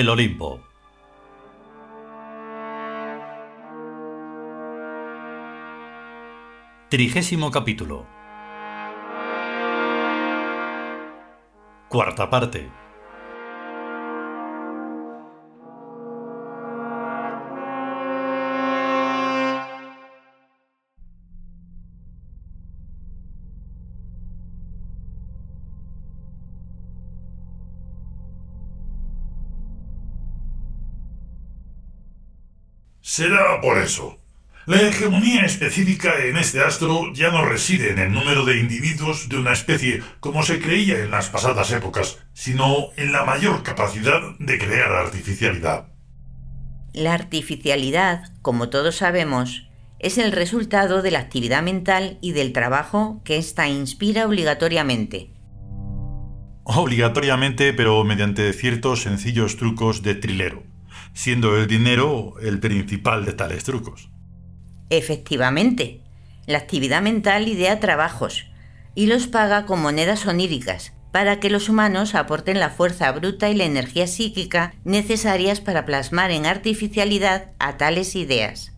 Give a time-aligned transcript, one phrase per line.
[0.00, 0.60] el Olimpo.
[6.88, 8.06] Trigésimo capítulo.
[11.90, 12.79] Cuarta parte.
[33.02, 34.18] Será por eso.
[34.66, 39.38] La hegemonía específica en este astro ya no reside en el número de individuos de
[39.38, 44.58] una especie como se creía en las pasadas épocas, sino en la mayor capacidad de
[44.58, 45.88] crear artificialidad.
[46.92, 53.22] La artificialidad, como todos sabemos, es el resultado de la actividad mental y del trabajo
[53.24, 55.30] que ésta inspira obligatoriamente.
[56.64, 60.62] Obligatoriamente, pero mediante ciertos sencillos trucos de trilero,
[61.12, 64.10] siendo el dinero el principal de tales trucos.
[64.90, 66.02] Efectivamente,
[66.46, 68.46] la actividad mental idea trabajos
[68.94, 73.54] y los paga con monedas oníricas para que los humanos aporten la fuerza bruta y
[73.54, 78.72] la energía psíquica necesarias para plasmar en artificialidad a tales ideas.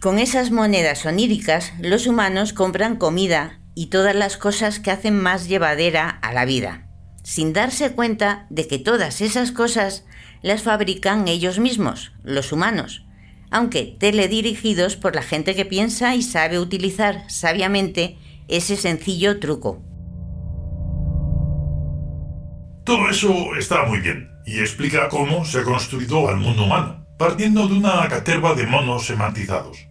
[0.00, 5.48] Con esas monedas oníricas, los humanos compran comida y todas las cosas que hacen más
[5.48, 6.88] llevadera a la vida,
[7.24, 10.04] sin darse cuenta de que todas esas cosas
[10.42, 13.04] las fabrican ellos mismos, los humanos,
[13.50, 19.82] aunque teledirigidos por la gente que piensa y sabe utilizar sabiamente ese sencillo truco.
[22.84, 27.74] Todo eso está muy bien y explica cómo se construyó al mundo humano, partiendo de
[27.74, 29.88] una caterva de monos semantizados.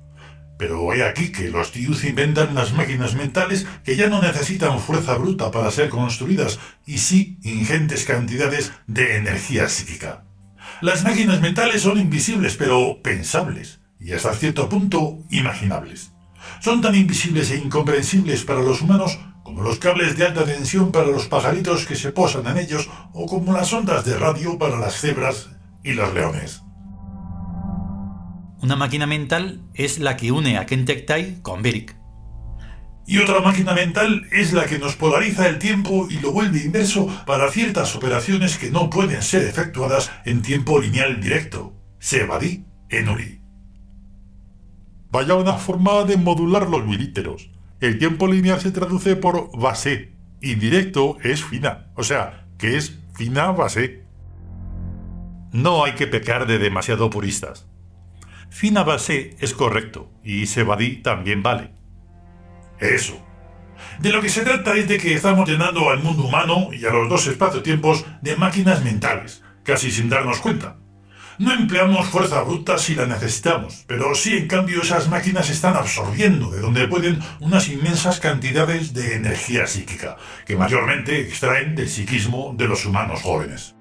[0.57, 5.15] Pero he aquí que los tíos inventan las máquinas mentales que ya no necesitan fuerza
[5.15, 10.26] bruta para ser construidas, y sí ingentes cantidades de energía psíquica.
[10.81, 16.11] Las máquinas mentales son invisibles, pero pensables, y hasta cierto punto imaginables.
[16.61, 21.07] Son tan invisibles e incomprensibles para los humanos como los cables de alta tensión para
[21.07, 24.99] los pajaritos que se posan en ellos o como las ondas de radio para las
[24.99, 25.49] cebras
[25.83, 26.61] y los leones.
[28.61, 31.96] Una máquina mental es la que une a Kentektai con Beric.
[33.09, 37.07] Y otra máquina mental es la que nos polariza el tiempo y lo vuelve inverso
[37.25, 41.73] para ciertas operaciones que no pueden ser efectuadas en tiempo lineal directo.
[41.99, 43.39] Sebadi Enuri.
[45.09, 47.49] Vaya una forma de modular los milíteros.
[47.79, 52.99] El tiempo lineal se traduce por base y directo es fina, o sea, que es
[53.15, 54.03] fina base.
[55.53, 57.69] No hay que pecar de demasiado puristas.
[58.49, 61.76] Fina base es correcto y Sebadi también vale.
[62.79, 63.23] Eso.
[63.99, 66.91] De lo que se trata es de que estamos llenando al mundo humano y a
[66.91, 70.77] los dos espacio-tiempos de máquinas mentales, casi sin darnos cuenta.
[71.39, 76.49] No empleamos fuerza bruta si la necesitamos, pero sí en cambio esas máquinas están absorbiendo
[76.49, 80.17] de donde pueden unas inmensas cantidades de energía psíquica,
[80.47, 83.76] que mayormente extraen del psiquismo de los humanos jóvenes.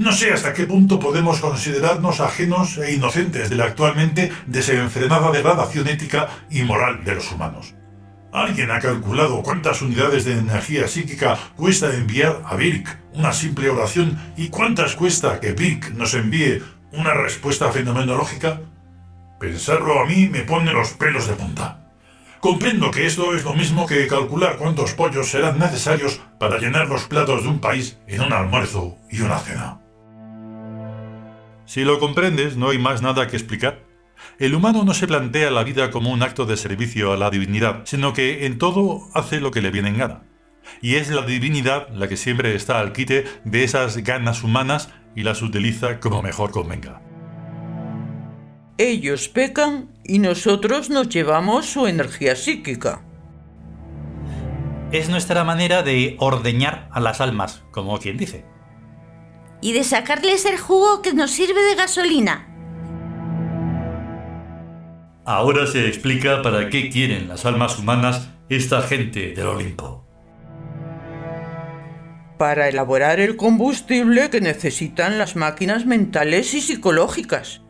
[0.00, 5.88] No sé hasta qué punto podemos considerarnos ajenos e inocentes de la actualmente desenfrenada degradación
[5.88, 7.74] ética y moral de los humanos.
[8.32, 14.18] ¿Alguien ha calculado cuántas unidades de energía psíquica cuesta enviar a Birk una simple oración
[14.38, 16.62] y cuántas cuesta que Birk nos envíe
[16.92, 18.58] una respuesta fenomenológica?
[19.38, 21.92] Pensarlo a mí me pone los pelos de punta.
[22.40, 27.04] Comprendo que esto es lo mismo que calcular cuántos pollos serán necesarios para llenar los
[27.04, 29.76] platos de un país en un almuerzo y una cena.
[31.70, 33.84] Si lo comprendes, no hay más nada que explicar.
[34.40, 37.82] El humano no se plantea la vida como un acto de servicio a la divinidad,
[37.84, 40.24] sino que en todo hace lo que le viene en gana.
[40.82, 45.22] Y es la divinidad la que siempre está al quite de esas ganas humanas y
[45.22, 47.02] las utiliza como mejor convenga.
[48.76, 53.04] Ellos pecan y nosotros nos llevamos su energía psíquica.
[54.90, 58.49] Es nuestra manera de ordeñar a las almas, como quien dice
[59.60, 62.46] y de sacarles el jugo que nos sirve de gasolina.
[65.24, 70.04] Ahora se explica para qué quieren las almas humanas esta gente del Olimpo.
[72.38, 77.62] Para elaborar el combustible que necesitan las máquinas mentales y psicológicas.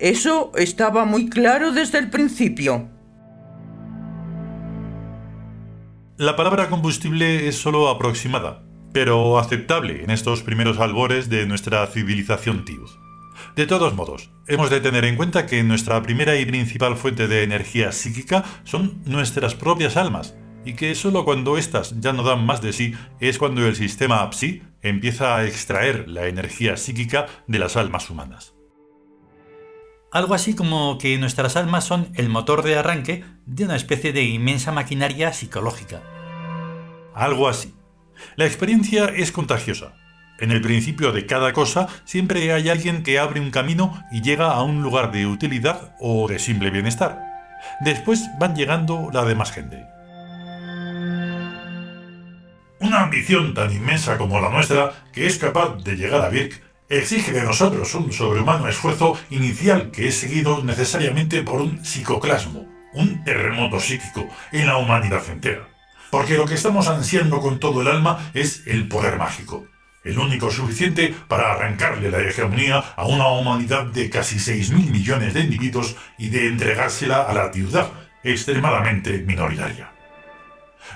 [0.00, 2.90] Eso estaba muy claro desde el principio.
[6.16, 8.65] La palabra combustible es solo aproximada,
[8.96, 12.98] pero aceptable en estos primeros albores de nuestra civilización Tius.
[13.54, 17.42] De todos modos, hemos de tener en cuenta que nuestra primera y principal fuente de
[17.42, 20.34] energía psíquica son nuestras propias almas,
[20.64, 24.32] y que solo cuando éstas ya no dan más de sí es cuando el sistema
[24.32, 28.54] PSI empieza a extraer la energía psíquica de las almas humanas.
[30.10, 34.22] Algo así como que nuestras almas son el motor de arranque de una especie de
[34.22, 36.00] inmensa maquinaria psicológica.
[37.14, 37.74] Algo así.
[38.36, 39.92] La experiencia es contagiosa.
[40.38, 44.52] En el principio de cada cosa siempre hay alguien que abre un camino y llega
[44.52, 47.22] a un lugar de utilidad o de simple bienestar.
[47.80, 49.86] Después van llegando la demás gente.
[52.78, 57.32] Una ambición tan inmensa como la nuestra, que es capaz de llegar a Birk, exige
[57.32, 63.80] de nosotros un sobrehumano esfuerzo inicial que es seguido necesariamente por un psicoclasmo, un terremoto
[63.80, 65.75] psíquico en la humanidad entera.
[66.10, 69.66] Porque lo que estamos ansiando con todo el alma es el poder mágico,
[70.04, 75.40] el único suficiente para arrancarle la hegemonía a una humanidad de casi 6.000 millones de
[75.40, 77.90] individuos y de entregársela a la ciudad,
[78.22, 79.90] extremadamente minoritaria.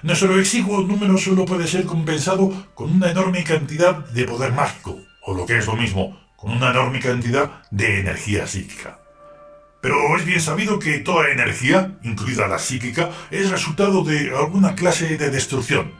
[0.02, 5.34] Nuestro exiguo número solo puede ser compensado con una enorme cantidad de poder mágico, o
[5.34, 8.99] lo que es lo mismo, con una enorme cantidad de energía psíquica.
[9.80, 15.16] Pero es bien sabido que toda energía, incluida la psíquica, es resultado de alguna clase
[15.16, 15.92] de destrucción.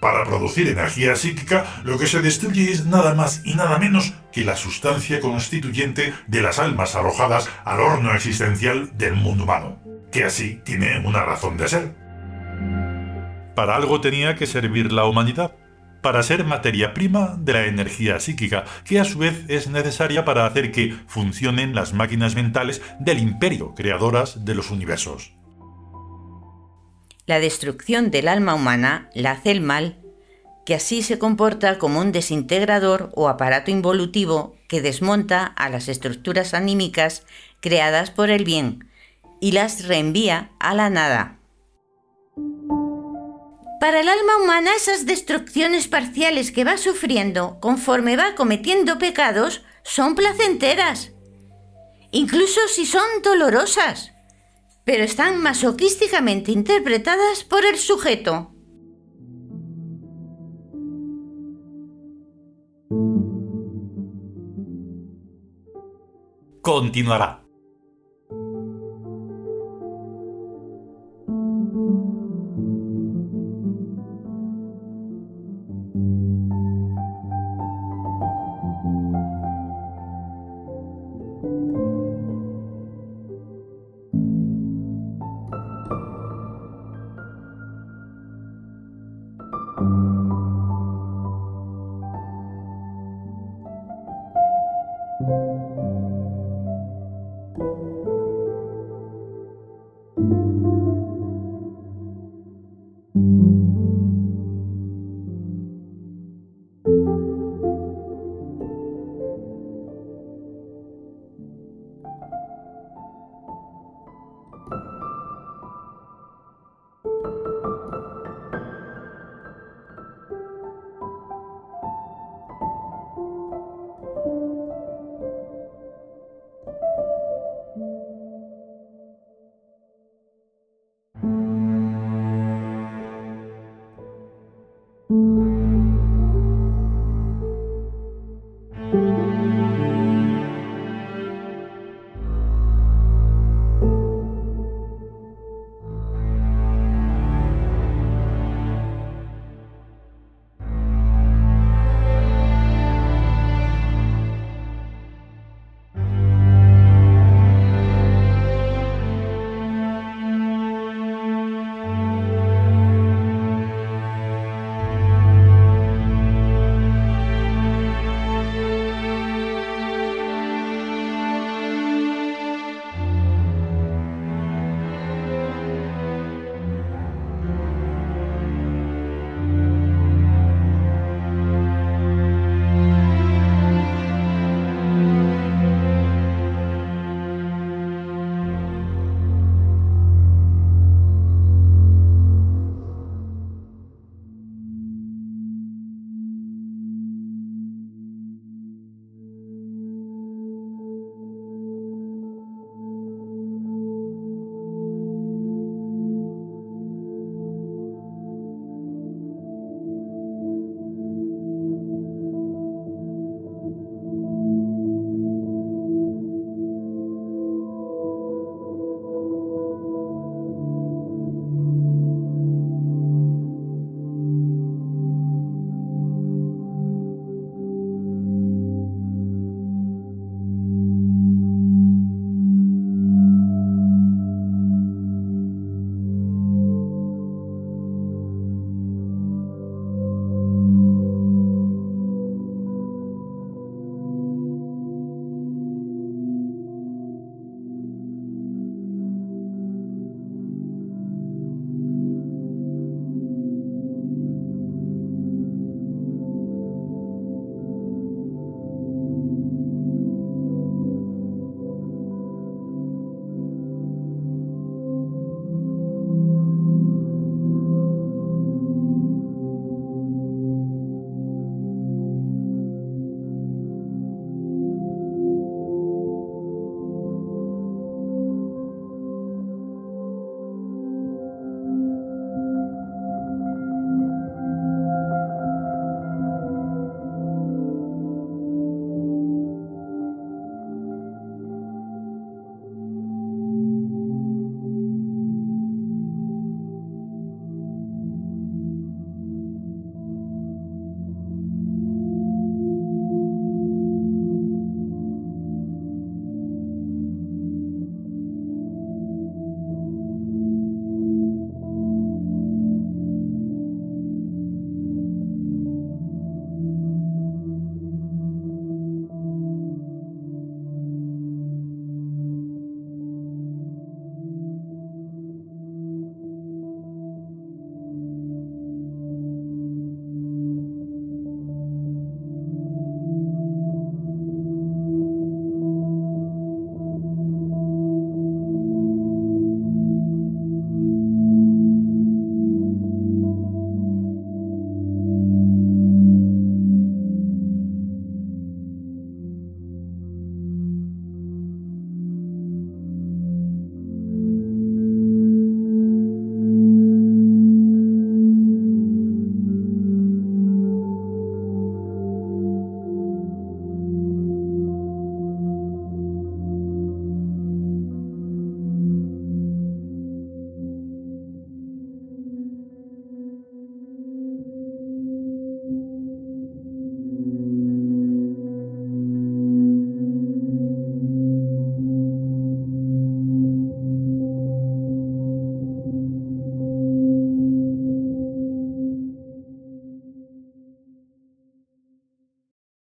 [0.00, 4.44] Para producir energía psíquica, lo que se destruye es nada más y nada menos que
[4.44, 9.78] la sustancia constituyente de las almas arrojadas al horno existencial del mundo humano,
[10.10, 11.94] que así tiene una razón de ser.
[13.54, 15.52] Para algo tenía que servir la humanidad,
[16.00, 20.46] para ser materia prima de la energía psíquica, que a su vez es necesaria para
[20.46, 25.32] hacer que funcionen las máquinas mentales del imperio creadoras de los universos.
[27.26, 30.00] La destrucción del alma humana la hace el mal,
[30.66, 36.54] que así se comporta como un desintegrador o aparato involutivo que desmonta a las estructuras
[36.54, 37.26] anímicas
[37.60, 38.88] creadas por el bien
[39.40, 41.39] y las reenvía a la nada.
[43.80, 50.14] Para el alma humana esas destrucciones parciales que va sufriendo conforme va cometiendo pecados son
[50.14, 51.12] placenteras,
[52.10, 54.12] incluso si son dolorosas,
[54.84, 58.54] pero están masoquísticamente interpretadas por el sujeto.
[66.60, 67.49] Continuará.